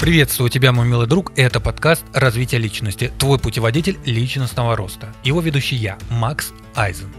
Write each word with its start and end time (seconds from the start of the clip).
Приветствую 0.00 0.48
тебя, 0.48 0.70
мой 0.70 0.86
милый 0.86 1.08
друг. 1.08 1.32
Это 1.34 1.58
подкаст 1.58 2.04
«Развитие 2.12 2.60
личности». 2.60 3.12
Твой 3.18 3.36
путеводитель 3.36 3.98
личностного 4.04 4.76
роста. 4.76 5.12
Его 5.24 5.40
ведущий 5.40 5.74
я, 5.74 5.98
Макс 6.08 6.52
Айзен. 6.76 7.12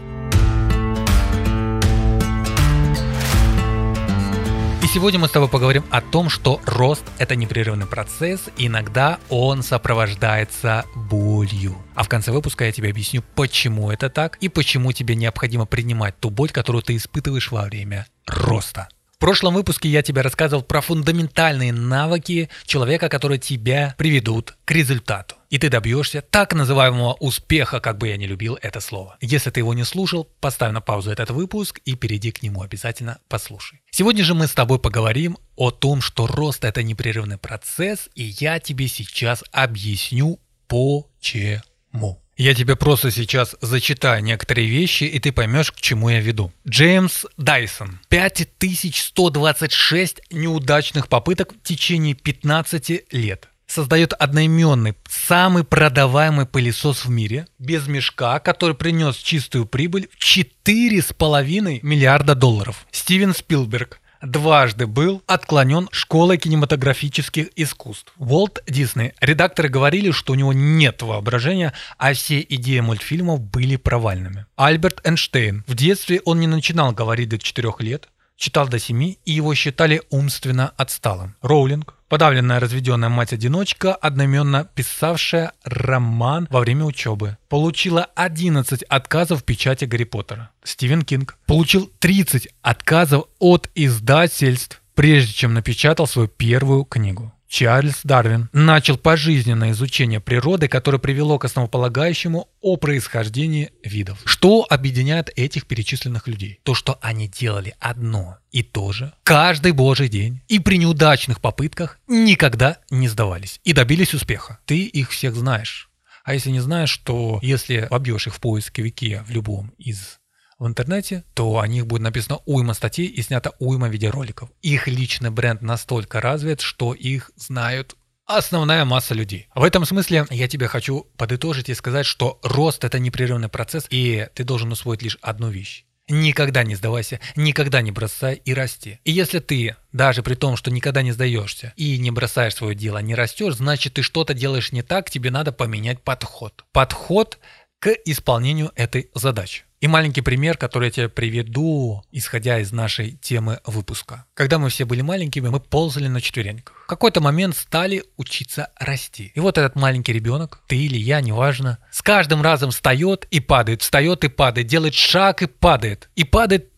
И 4.82 4.86
сегодня 4.86 5.20
мы 5.20 5.28
с 5.28 5.30
тобой 5.30 5.50
поговорим 5.50 5.84
о 5.90 6.00
том, 6.00 6.30
что 6.30 6.58
рост– 6.64 7.04
это 7.18 7.36
непрерывный 7.36 7.84
процесс, 7.84 8.48
иногда 8.56 9.18
он 9.28 9.62
сопровождается 9.62 10.86
болью. 10.96 11.76
А 11.94 12.02
в 12.02 12.08
конце 12.08 12.32
выпуска 12.32 12.64
я 12.64 12.72
тебе 12.72 12.88
объясню, 12.88 13.22
почему 13.34 13.90
это 13.90 14.08
так 14.08 14.38
и 14.40 14.48
почему 14.48 14.92
тебе 14.92 15.16
необходимо 15.16 15.66
принимать 15.66 16.18
ту 16.18 16.30
боль, 16.30 16.48
которую 16.48 16.80
ты 16.80 16.96
испытываешь 16.96 17.52
во 17.52 17.64
время 17.64 18.06
роста. 18.26 18.88
В 19.20 19.22
прошлом 19.22 19.52
выпуске 19.52 19.86
я 19.90 20.00
тебе 20.00 20.22
рассказывал 20.22 20.62
про 20.62 20.80
фундаментальные 20.80 21.74
навыки 21.74 22.48
человека, 22.64 23.10
которые 23.10 23.38
тебя 23.38 23.94
приведут 23.98 24.56
к 24.64 24.70
результату. 24.70 25.34
И 25.50 25.58
ты 25.58 25.68
добьешься 25.68 26.22
так 26.22 26.54
называемого 26.54 27.12
успеха, 27.20 27.80
как 27.80 27.98
бы 27.98 28.08
я 28.08 28.16
не 28.16 28.26
любил 28.26 28.56
это 28.62 28.80
слово. 28.80 29.18
Если 29.20 29.50
ты 29.50 29.60
его 29.60 29.74
не 29.74 29.84
слушал, 29.84 30.26
поставь 30.40 30.72
на 30.72 30.80
паузу 30.80 31.10
этот 31.10 31.32
выпуск 31.32 31.82
и 31.84 31.96
перейди 31.96 32.30
к 32.30 32.42
нему 32.42 32.62
обязательно 32.62 33.18
послушай. 33.28 33.82
Сегодня 33.90 34.24
же 34.24 34.32
мы 34.32 34.46
с 34.46 34.54
тобой 34.54 34.78
поговорим 34.78 35.36
о 35.54 35.70
том, 35.70 36.00
что 36.00 36.26
рост 36.26 36.64
это 36.64 36.82
непрерывный 36.82 37.36
процесс, 37.36 38.08
и 38.14 38.22
я 38.22 38.58
тебе 38.58 38.88
сейчас 38.88 39.44
объясню 39.52 40.40
почему. 40.66 42.22
Я 42.40 42.54
тебе 42.54 42.74
просто 42.74 43.10
сейчас 43.10 43.54
зачитаю 43.60 44.24
некоторые 44.24 44.66
вещи, 44.66 45.04
и 45.04 45.18
ты 45.18 45.30
поймешь, 45.30 45.72
к 45.72 45.76
чему 45.78 46.08
я 46.08 46.20
веду. 46.20 46.50
Джеймс 46.66 47.26
Дайсон. 47.36 48.00
5126 48.08 50.22
неудачных 50.30 51.08
попыток 51.08 51.52
в 51.52 51.62
течение 51.62 52.14
15 52.14 53.12
лет 53.12 53.50
создает 53.66 54.14
одноименный, 54.14 54.94
самый 55.08 55.64
продаваемый 55.64 56.46
пылесос 56.46 57.04
в 57.04 57.10
мире, 57.10 57.46
без 57.58 57.86
мешка, 57.86 58.40
который 58.40 58.74
принес 58.74 59.16
чистую 59.16 59.66
прибыль 59.66 60.08
в 60.18 60.24
4,5 60.24 61.80
миллиарда 61.82 62.34
долларов. 62.34 62.86
Стивен 62.90 63.34
Спилберг 63.34 63.99
дважды 64.22 64.86
был 64.86 65.22
отклонен 65.26 65.88
школой 65.92 66.38
кинематографических 66.38 67.48
искусств. 67.56 68.12
Уолт 68.18 68.62
Дисней. 68.66 69.12
Редакторы 69.20 69.68
говорили, 69.68 70.10
что 70.10 70.32
у 70.32 70.36
него 70.36 70.52
нет 70.52 71.02
воображения, 71.02 71.72
а 71.98 72.12
все 72.12 72.40
идеи 72.48 72.80
мультфильмов 72.80 73.40
были 73.40 73.76
провальными. 73.76 74.46
Альберт 74.56 75.00
Эйнштейн. 75.06 75.64
В 75.66 75.74
детстве 75.74 76.20
он 76.24 76.40
не 76.40 76.46
начинал 76.46 76.92
говорить 76.92 77.28
до 77.28 77.38
4 77.38 77.72
лет, 77.80 78.08
читал 78.36 78.68
до 78.68 78.78
7, 78.78 79.02
и 79.02 79.18
его 79.24 79.54
считали 79.54 80.02
умственно 80.10 80.72
отсталым. 80.76 81.36
Роулинг. 81.42 81.94
Подавленная 82.10 82.58
разведенная 82.58 83.08
мать-одиночка, 83.08 83.94
одноименно 83.94 84.64
писавшая 84.74 85.52
роман 85.62 86.48
во 86.50 86.58
время 86.58 86.84
учебы. 86.84 87.38
Получила 87.48 88.02
11 88.16 88.82
отказов 88.82 89.42
в 89.42 89.44
печати 89.44 89.84
Гарри 89.84 90.02
Поттера. 90.02 90.50
Стивен 90.64 91.02
Кинг 91.02 91.38
получил 91.46 91.88
30 92.00 92.48
отказов 92.62 93.26
от 93.38 93.70
издательств, 93.76 94.82
прежде 94.96 95.32
чем 95.32 95.54
напечатал 95.54 96.08
свою 96.08 96.26
первую 96.26 96.84
книгу. 96.84 97.32
Чарльз 97.50 98.02
Дарвин 98.04 98.48
начал 98.52 98.96
пожизненное 98.96 99.72
изучение 99.72 100.20
природы, 100.20 100.68
которое 100.68 100.98
привело 100.98 101.36
к 101.36 101.44
основополагающему 101.44 102.48
о 102.60 102.76
происхождении 102.76 103.72
видов. 103.82 104.18
Что 104.24 104.64
объединяет 104.70 105.30
этих 105.34 105.66
перечисленных 105.66 106.28
людей? 106.28 106.60
То, 106.62 106.74
что 106.74 107.00
они 107.02 107.26
делали 107.26 107.74
одно 107.80 108.38
и 108.52 108.62
то 108.62 108.92
же 108.92 109.12
каждый 109.24 109.72
божий 109.72 110.08
день 110.08 110.42
и 110.46 110.60
при 110.60 110.78
неудачных 110.78 111.40
попытках 111.40 111.98
никогда 112.06 112.78
не 112.88 113.08
сдавались 113.08 113.60
и 113.64 113.72
добились 113.72 114.14
успеха. 114.14 114.60
Ты 114.64 114.84
их 114.84 115.10
всех 115.10 115.34
знаешь. 115.34 115.90
А 116.22 116.34
если 116.34 116.50
не 116.50 116.60
знаешь, 116.60 116.96
то 116.98 117.40
если 117.42 117.88
вобьешь 117.90 118.28
их 118.28 118.36
в 118.36 118.40
поисковике 118.40 119.24
в 119.26 119.30
любом 119.30 119.72
из 119.76 120.19
в 120.60 120.66
интернете, 120.66 121.24
то 121.34 121.58
о 121.58 121.66
них 121.66 121.86
будет 121.86 122.02
написано 122.02 122.38
уйма 122.46 122.74
статей 122.74 123.06
и 123.06 123.22
снято 123.22 123.54
уйма 123.58 123.88
видеороликов. 123.88 124.50
Их 124.62 124.86
личный 124.86 125.30
бренд 125.30 125.62
настолько 125.62 126.20
развит, 126.20 126.60
что 126.60 126.94
их 126.94 127.32
знают 127.34 127.96
основная 128.26 128.84
масса 128.84 129.14
людей. 129.14 129.48
В 129.54 129.64
этом 129.64 129.84
смысле 129.84 130.26
я 130.30 130.46
тебе 130.46 130.68
хочу 130.68 131.06
подытожить 131.16 131.68
и 131.68 131.74
сказать, 131.74 132.06
что 132.06 132.38
рост 132.44 132.84
это 132.84 132.98
непрерывный 132.98 133.48
процесс, 133.48 133.86
и 133.90 134.28
ты 134.34 134.44
должен 134.44 134.70
усвоить 134.70 135.02
лишь 135.02 135.18
одну 135.20 135.48
вещь. 135.48 135.84
Никогда 136.08 136.64
не 136.64 136.74
сдавайся, 136.74 137.20
никогда 137.36 137.82
не 137.82 137.92
бросай 137.92 138.34
и 138.44 138.52
расти. 138.52 138.98
И 139.04 139.12
если 139.12 139.38
ты, 139.38 139.76
даже 139.92 140.22
при 140.22 140.34
том, 140.34 140.56
что 140.56 140.70
никогда 140.70 141.02
не 141.02 141.12
сдаешься 141.12 141.72
и 141.76 141.98
не 141.98 142.10
бросаешь 142.10 142.54
свое 142.54 142.74
дело, 142.74 142.98
не 142.98 143.14
растешь, 143.14 143.54
значит 143.54 143.94
ты 143.94 144.02
что-то 144.02 144.34
делаешь 144.34 144.72
не 144.72 144.82
так, 144.82 145.08
тебе 145.08 145.30
надо 145.30 145.52
поменять 145.52 146.02
подход. 146.02 146.64
Подход 146.72 147.38
к 147.78 147.90
исполнению 148.04 148.72
этой 148.74 149.10
задачи. 149.14 149.64
И 149.80 149.88
маленький 149.88 150.20
пример, 150.20 150.58
который 150.58 150.86
я 150.86 150.90
тебе 150.90 151.08
приведу, 151.08 152.04
исходя 152.12 152.58
из 152.58 152.70
нашей 152.70 153.12
темы 153.12 153.60
выпуска. 153.64 154.26
Когда 154.34 154.58
мы 154.58 154.68
все 154.68 154.84
были 154.84 155.00
маленькими, 155.00 155.48
мы 155.48 155.58
ползали 155.58 156.06
на 156.06 156.20
четвереньках. 156.20 156.82
В 156.84 156.86
какой-то 156.86 157.22
момент 157.22 157.56
стали 157.56 158.04
учиться 158.18 158.68
расти. 158.78 159.32
И 159.34 159.40
вот 159.40 159.56
этот 159.56 159.76
маленький 159.76 160.12
ребенок, 160.12 160.60
ты 160.66 160.76
или 160.76 160.98
я, 160.98 161.22
неважно, 161.22 161.78
с 161.90 162.02
каждым 162.02 162.42
разом 162.42 162.72
встает 162.72 163.26
и 163.30 163.40
падает, 163.40 163.80
встает 163.80 164.22
и 164.22 164.28
падает, 164.28 164.66
делает 164.66 164.92
шаг 164.92 165.40
и 165.40 165.46
падает. 165.46 166.10
И 166.14 166.24
падает 166.24 166.68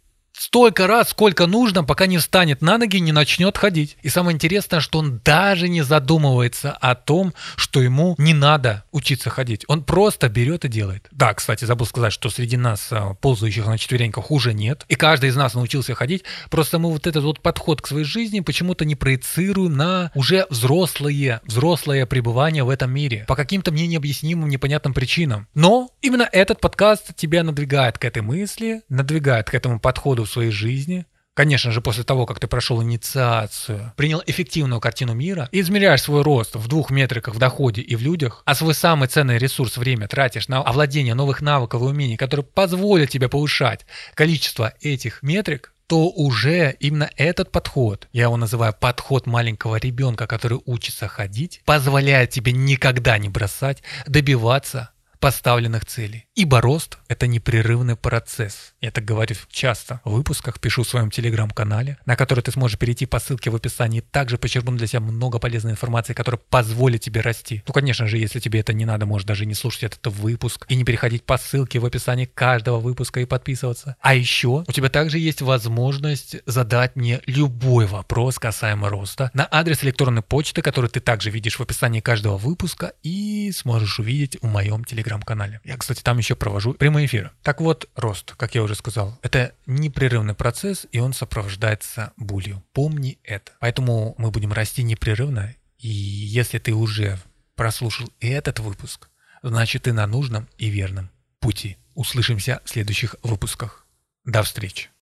столько 0.43 0.89
раз, 0.89 1.11
сколько 1.11 1.47
нужно, 1.47 1.85
пока 1.85 2.07
не 2.07 2.19
встанет 2.19 2.63
на 2.63 2.77
ноги 2.77 2.97
и 2.97 3.01
не 3.01 3.13
начнет 3.13 3.57
ходить. 3.57 3.97
И 4.03 4.09
самое 4.09 4.35
интересное, 4.35 4.81
что 4.81 4.99
он 4.99 5.21
даже 5.25 5.69
не 5.69 5.83
задумывается 5.83 6.73
о 6.73 6.97
том, 6.97 7.33
что 7.55 7.81
ему 7.81 8.17
не 8.19 8.35
надо 8.35 8.85
учиться 8.91 9.31
ходить. 9.31 9.65
Он 9.69 9.85
просто 9.85 10.29
берет 10.29 10.65
и 10.65 10.69
делает. 10.69 11.07
Да, 11.13 11.33
кстати, 11.33 11.65
забыл 11.65 11.87
сказать, 11.87 12.13
что 12.13 12.29
среди 12.29 12.57
нас, 12.57 12.89
а, 12.91 13.15
ползающих 13.15 13.67
на 13.67 13.79
четвереньках, 13.79 14.31
уже 14.33 14.53
нет. 14.53 14.85
И 14.89 14.97
каждый 14.97 15.31
из 15.31 15.37
нас 15.37 15.55
научился 15.55 15.95
ходить. 15.95 16.25
Просто 16.51 16.81
мы 16.81 16.91
вот 16.91 17.07
этот 17.07 17.23
вот 17.23 17.41
подход 17.41 17.81
к 17.81 17.87
своей 17.87 18.05
жизни 18.05 18.41
почему-то 18.41 18.85
не 18.85 18.97
проецируем 18.97 19.77
на 19.77 20.11
уже 20.15 20.47
взрослые, 20.51 21.41
взрослое 21.45 22.05
пребывание 22.05 22.65
в 22.65 22.71
этом 22.71 22.91
мире. 22.91 23.25
По 23.29 23.37
каким-то 23.37 23.71
мне 23.71 23.87
необъяснимым, 23.87 24.49
непонятным 24.49 24.93
причинам. 24.93 25.47
Но 25.55 25.91
именно 26.01 26.29
этот 26.33 26.61
подкаст 26.61 27.15
тебя 27.15 27.45
надвигает 27.45 27.99
к 27.99 28.05
этой 28.05 28.23
мысли, 28.23 28.83
надвигает 28.89 29.49
к 29.49 29.55
этому 29.55 29.79
подходу 29.79 30.27
своей 30.33 30.51
жизни, 30.51 31.07
конечно 31.35 31.71
же, 31.73 31.81
после 31.81 32.05
того, 32.05 32.27
как 32.27 32.41
ты 32.41 32.47
прошел 32.47 32.83
инициацию, 32.83 33.93
принял 33.97 34.23
эффективную 34.27 34.81
картину 34.81 35.15
мира 35.15 35.49
и 35.53 35.61
измеряешь 35.61 36.03
свой 36.03 36.23
рост 36.23 36.55
в 36.55 36.69
двух 36.69 36.91
метриках 36.91 37.35
в 37.35 37.39
доходе 37.39 37.83
и 37.83 37.97
в 37.97 38.03
людях, 38.03 38.43
а 38.45 38.55
свой 38.55 38.75
самый 38.75 39.09
ценный 39.09 39.39
ресурс 39.39 39.77
время 39.77 40.09
тратишь 40.09 40.49
на 40.49 40.63
овладение 40.63 41.15
новых 41.15 41.41
навыков 41.41 41.83
и 41.83 41.85
умений, 41.85 42.17
которые 42.17 42.45
позволят 42.45 43.11
тебе 43.11 43.29
повышать 43.29 43.87
количество 44.15 44.75
этих 44.81 45.23
метрик, 45.23 45.73
то 45.93 46.09
уже 46.09 46.75
именно 46.81 47.11
этот 47.17 47.53
подход, 47.53 48.09
я 48.13 48.23
его 48.23 48.39
называю 48.39 48.73
подход 48.73 49.27
маленького 49.27 49.77
ребенка, 49.77 50.27
который 50.27 50.59
учится 50.65 51.07
ходить, 51.07 51.61
позволяет 51.67 52.31
тебе 52.31 52.53
никогда 52.53 53.19
не 53.19 53.29
бросать, 53.29 53.83
добиваться 54.07 54.92
поставленных 55.23 55.87
целей. 55.87 56.27
Ибо 56.35 56.61
рост– 56.61 56.99
это 57.09 57.29
непрерывный 57.29 57.95
процесс. 57.95 58.75
Я 58.81 58.91
так 58.91 59.05
говорю 59.05 59.37
часто 59.53 60.01
в 60.05 60.11
выпусках, 60.11 60.59
пишу 60.59 60.83
в 60.83 60.89
своем 60.89 61.13
телеграм-канале, 61.13 61.97
на 62.07 62.17
который 62.17 62.41
ты 62.41 62.51
сможешь 62.51 62.77
перейти 62.77 63.07
по 63.07 63.21
ссылке 63.21 63.49
в 63.49 63.55
описании. 63.55 64.01
Также 64.01 64.37
почерпнуть 64.37 64.79
для 64.79 64.89
себя 64.89 64.99
много 64.99 65.39
полезной 65.39 65.71
информации, 65.71 66.13
которая 66.13 66.41
позволит 66.51 67.03
тебе 67.03 67.21
расти. 67.21 67.63
Ну, 67.69 67.73
конечно 67.73 68.09
же, 68.09 68.19
если 68.19 68.41
тебе 68.41 68.59
это 68.59 68.73
не 68.73 68.85
надо, 68.85 69.07
можешь 69.07 69.25
даже 69.25 69.47
не 69.47 69.55
слушать 69.55 69.85
этот 69.85 70.09
выпуск 70.09 70.67
и 70.69 70.75
не 70.75 70.83
переходить 70.83 71.25
по 71.25 71.39
ссылке 71.39 71.79
в 71.79 71.87
описании 71.87 72.25
каждого 72.25 72.81
выпуска 72.81 73.21
и 73.21 73.25
подписываться. 73.25 73.95
А 74.01 74.17
еще 74.17 74.65
у 74.67 74.73
тебя 74.73 74.89
также 74.89 75.21
есть 75.21 75.41
возможность 75.41 76.35
задать 76.47 76.97
мне 76.97 77.21
любой 77.27 77.87
вопрос 77.87 78.41
касаемо 78.41 78.89
роста 78.89 79.31
на 79.35 79.47
адрес 79.49 79.85
электронной 79.85 80.23
почты, 80.23 80.63
который 80.63 80.91
ты 80.91 80.99
также 80.99 81.31
видишь 81.31 81.61
в 81.61 81.63
описании 81.63 82.01
каждого 82.01 82.37
выпуска 82.39 82.95
и 83.05 83.53
сможешь 83.53 84.01
увидеть 84.01 84.37
в 84.43 84.49
моем 84.49 84.83
телеграм 84.83 85.12
телеграм-канале. 85.13 85.61
Я, 85.65 85.77
кстати, 85.77 86.03
там 86.03 86.19
еще 86.19 86.35
провожу 86.35 86.75
прямые 86.75 87.07
эфиры. 87.07 87.31
Так 87.43 87.61
вот, 87.61 87.89
рост, 87.97 88.35
как 88.37 88.55
я 88.55 88.63
уже 88.63 88.75
сказал, 88.75 89.19
это 89.23 89.55
непрерывный 89.67 90.35
процесс, 90.35 90.87
и 90.93 90.99
он 90.99 91.13
сопровождается 91.13 92.13
болью. 92.17 92.63
Помни 92.73 93.19
это. 93.23 93.53
Поэтому 93.61 94.15
мы 94.19 94.31
будем 94.31 94.53
расти 94.53 94.83
непрерывно, 94.83 95.55
и 95.79 95.89
если 95.89 96.59
ты 96.59 96.73
уже 96.73 97.19
прослушал 97.55 98.09
и 98.21 98.29
этот 98.29 98.61
выпуск, 98.61 99.09
значит 99.43 99.83
ты 99.83 99.93
на 99.93 100.07
нужном 100.07 100.49
и 100.59 100.69
верном 100.69 101.11
пути. 101.41 101.77
Услышимся 101.95 102.61
в 102.65 102.71
следующих 102.71 103.17
выпусках. 103.23 103.87
До 104.25 104.43
встречи. 104.43 104.93